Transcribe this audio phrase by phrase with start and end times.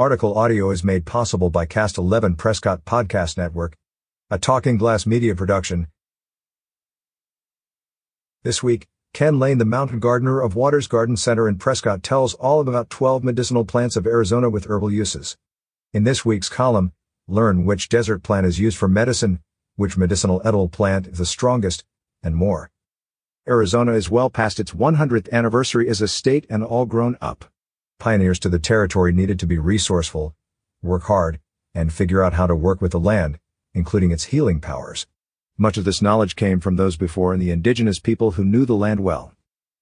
[0.00, 3.76] Article audio is made possible by Cast 11 Prescott Podcast Network,
[4.30, 5.88] a Talking Glass media production.
[8.42, 12.60] This week, Ken Lain, the mountain gardener of Watters Garden Center in Prescott, tells all
[12.60, 15.36] about 12 medicinal plants of Arizona with herbal uses.
[15.92, 16.94] In this week's column,
[17.28, 19.40] learn which desert plant is used for medicine,
[19.76, 21.84] which medicinal edible plant is the strongest,
[22.22, 22.70] and more.
[23.46, 27.49] Arizona is well past its 100th anniversary as a state and all grown up.
[28.00, 30.34] Pioneers to the territory needed to be resourceful,
[30.80, 31.38] work hard,
[31.74, 33.38] and figure out how to work with the land,
[33.74, 35.06] including its healing powers.
[35.58, 38.74] Much of this knowledge came from those before and the indigenous people who knew the
[38.74, 39.34] land well.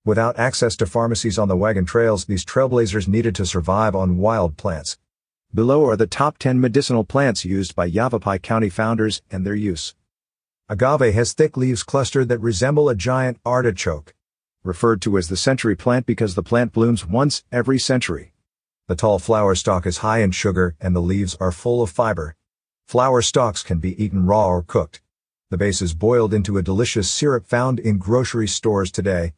[0.04, 4.56] Without access to pharmacies on the wagon trails, these trailblazers needed to survive on wild
[4.56, 4.98] plants.
[5.54, 9.94] Below are the top 10 medicinal plants used by Yavapai County founders and their use.
[10.68, 14.12] Agave has thick leaves clustered that resemble a giant artichoke
[14.68, 18.34] referred to as the century plant because the plant blooms once every century.
[18.86, 22.36] The tall flower stalk is high in sugar and the leaves are full of fiber.
[22.86, 25.00] Flower stalks can be eaten raw or cooked.
[25.48, 29.32] The base is boiled into a delicious syrup found in grocery stores today.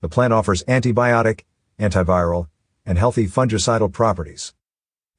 [0.00, 1.42] The plant offers antibiotic,
[1.78, 2.48] antiviral,
[2.86, 4.54] and healthy fungicidal properties.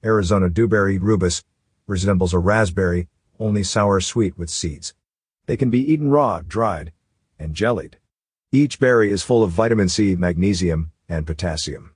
[0.04, 1.44] Arizona dewberry rubus
[1.86, 4.96] resembles a raspberry, only sour sweet with seeds.
[5.46, 6.94] They can be eaten raw, dried,
[7.38, 7.98] and jellied.
[8.54, 11.92] Each berry is full of vitamin C, magnesium, and potassium.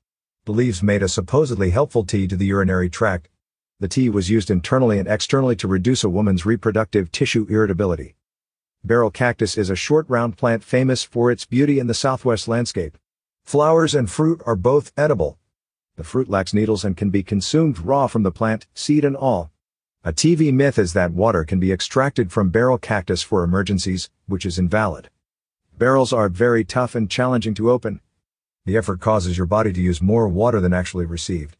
[0.45, 3.27] The leaves made a supposedly helpful tea to the urinary tract.
[3.81, 8.15] The tea was used internally and externally to reduce a woman's reproductive tissue irritability.
[8.85, 12.97] Barrel cactus is a short round plant famous for its beauty in the southwest landscape.
[13.43, 15.37] Flowers and fruit are both edible.
[15.97, 19.51] The fruit lacks needles and can be consumed raw from the plant, seed and all.
[20.05, 24.45] A TV myth is that water can be extracted from barrel cactus for emergencies, which
[24.45, 25.09] is invalid.
[25.77, 27.99] Barrels are very tough and challenging to open.
[28.65, 31.57] The effort causes your body to use more water than actually received.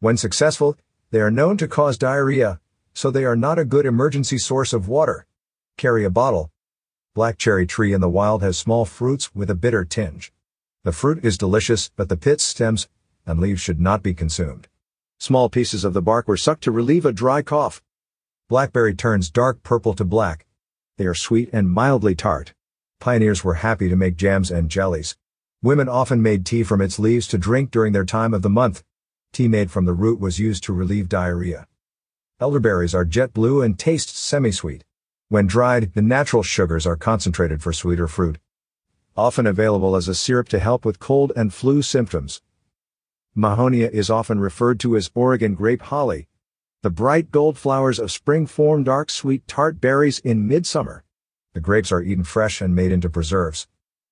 [0.00, 0.78] When successful,
[1.10, 2.60] they are known to cause diarrhea,
[2.94, 5.26] so they are not a good emergency source of water.
[5.76, 6.50] Carry a bottle.
[7.14, 10.32] Black cherry tree in the wild has small fruits with a bitter tinge.
[10.84, 12.88] The fruit is delicious, but the pits, stems,
[13.26, 14.68] and leaves should not be consumed.
[15.18, 17.82] Small pieces of the bark were sucked to relieve a dry cough.
[18.48, 20.46] Blackberry turns dark purple to black.
[20.96, 22.54] They are sweet and mildly tart.
[23.00, 25.16] Pioneers were happy to make jams and jellies.
[25.62, 28.82] Women often made tea from its leaves to drink during their time of the month.
[29.32, 31.68] Tea made from the root was used to relieve diarrhea.
[32.40, 34.84] Elderberries are jet blue and taste semi-sweet.
[35.28, 38.38] When dried, the natural sugars are concentrated for sweeter fruit.
[39.16, 42.42] Often available as a syrup to help with cold and flu symptoms.
[43.36, 46.26] Mahonia is often referred to as Oregon grape holly.
[46.82, 51.04] The bright gold flowers of spring form dark sweet tart berries in midsummer.
[51.58, 53.66] The grapes are eaten fresh and made into preserves.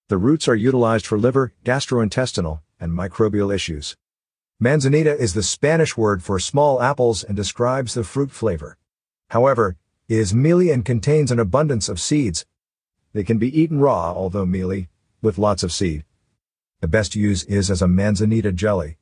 [0.08, 3.96] The roots are utilized for liver, gastrointestinal, and microbial issues.
[4.58, 8.78] Manzanita is the Spanish word for small apples and describes the fruit flavor.
[9.30, 9.76] However,
[10.08, 12.44] it is mealy and contains an abundance of seeds.
[13.12, 14.88] They can be eaten raw, although mealy,
[15.22, 16.04] with lots of seed.
[16.80, 18.98] The best use is as a manzanita jelly.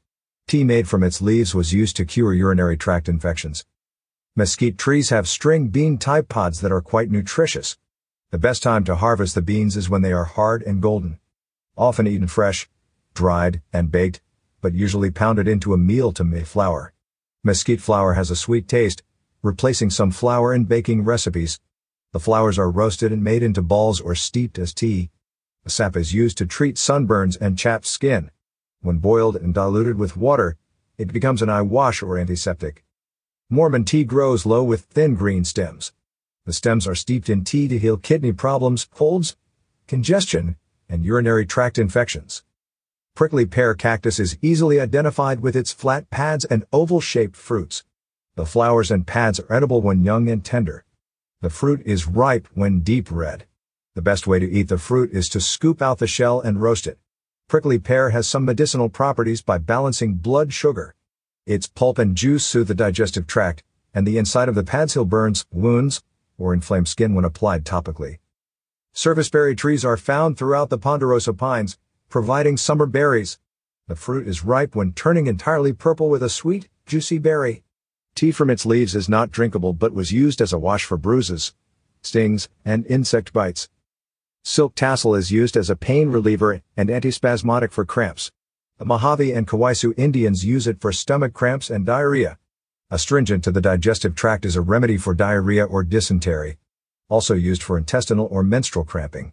[0.47, 3.65] Tea made from its leaves was used to cure urinary tract infections.
[4.37, 7.79] Mesquite trees have string bean type pods that are quite nutritious.
[8.31, 11.19] The best time to harvest the beans is when they are hard and golden.
[11.77, 12.69] Often eaten fresh,
[13.15, 14.21] dried, and baked,
[14.61, 16.93] but usually pounded into a meal to make flour.
[17.45, 19.03] Mesquite flour has a sweet taste,
[19.43, 21.61] replacing some flour in baking recipes.
[22.13, 25.11] The flowers are roasted and made into balls or steeped as tea.
[25.67, 28.31] Sap is used to treat sunburns and chapped skin.
[28.81, 30.57] When boiled and diluted with water,
[30.99, 32.85] it becomes an eye wash or antiseptic.
[33.51, 35.93] Mormon tea grows low with thin green stems.
[36.47, 39.37] The stems are steeped in tea to heal kidney problems, colds,
[39.87, 40.57] congestion,
[40.91, 42.43] and urinary tract infections.
[43.15, 47.85] Prickly pear cactus is easily identified with its flat pads and oval-shaped fruits.
[48.35, 50.85] The flowers and pads are edible when young and tender.
[51.41, 53.47] The fruit is ripe when deep red.
[53.95, 56.87] The best way to eat the fruit is to scoop out the shell and roast
[56.87, 56.99] it.
[57.49, 60.95] Prickly pear has some medicinal properties by balancing blood sugar.
[61.47, 63.63] Its pulp and juice soothe the digestive tract,
[63.95, 66.03] and the inside of the pads heal burns, wounds,
[66.39, 68.19] or inflamed skin when applied topically.
[68.93, 71.79] Serviceberry trees are found throughout the ponderosa pines,
[72.09, 73.39] providing summer berries.
[73.89, 77.65] The fruit is ripe when turning entirely purple with a sweet, juicy berry.
[78.15, 81.55] Tea from its leaves is not drinkable but was used as a wash for bruises,
[82.01, 83.69] stings, and insect bites.
[84.45, 88.31] Silk tassel is used as a pain reliever and antispasmodic for cramps.
[88.79, 92.39] The Mojave and Kawaiisu Indians use it for stomach cramps and diarrhea.
[92.95, 96.59] Astringent to the digestive tract is a remedy for diarrhea or dysentery,
[97.09, 99.33] also used for intestinal or menstrual cramping.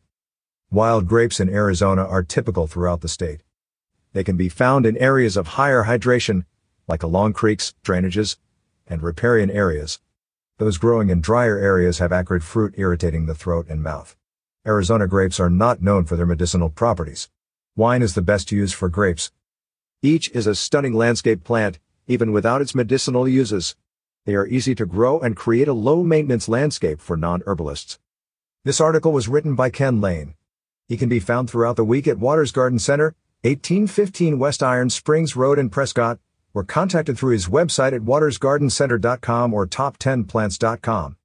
[0.72, 3.42] Wild grapes in Arizona are typical throughout the state.
[4.14, 6.46] They can be found in areas of higher hydration,
[6.88, 8.38] like along creeks, drainages,
[8.88, 10.00] and riparian areas.
[10.58, 14.18] Those growing in drier areas have acrid fruit irritating the throat and mouth.
[14.66, 17.30] Arizona grapes are not known for their medicinal properties.
[17.76, 19.32] Wine is the best use for grapes.
[20.02, 23.76] Each is a stunning landscape plant, even without its medicinal uses.
[24.26, 28.00] They are easy to grow and create a low-maintenance landscape for non-herbalists.
[28.64, 30.36] This article was written by Ken Lain.
[30.88, 35.36] He can be found throughout the week at Watters Garden Center, 1815 West Iron Springs
[35.36, 36.20] Road in Prescott,
[36.54, 41.16] or contacted through his website at wattersgardencenter.com or top10plants.com.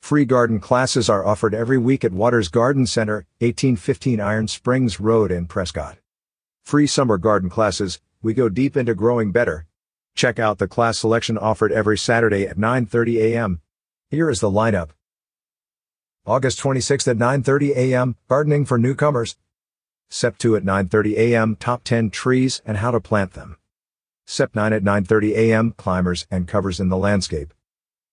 [0.00, 5.30] Free garden classes are offered every week at Watters Garden Center, 1815 Iron Springs Road
[5.30, 5.98] in Prescott.
[6.62, 9.66] Free summer garden classes, we go deep into growing better.
[10.20, 13.62] Check out the class selection offered every Saturday at 9:30 a.m.
[14.10, 14.90] Here is the lineup.
[16.26, 18.16] August 26th at 9:30 a.m.
[18.28, 19.38] Gardening for newcomers.
[20.10, 21.56] Sep 2 at 9:30 a.m.
[21.56, 23.56] Top 10 trees and how to plant them.
[24.26, 25.72] Sep 9 at 9:30 a.m.
[25.78, 27.54] Climbers and covers in the landscape.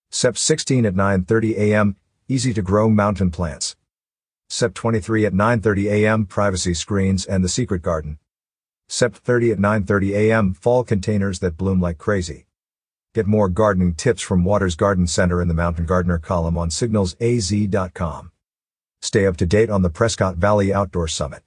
[0.10, 1.98] Sep 16 at 9:30 a.m.
[2.30, 3.76] Easy to grow mountain plants.
[4.48, 6.26] Sep 23 at 9:30 a.m.
[6.26, 8.18] Privacy screens and the secret garden.
[8.90, 10.54] Sep 30 at 9:30 a.m.
[10.54, 12.48] Fall containers that bloom like crazy.
[13.14, 18.32] Get more gardening tips from Watters Garden Center in the Mountain Gardener column on signalsaz.com.
[19.02, 21.44] Stay up to date on the Prescott Valley Outdoor Summit.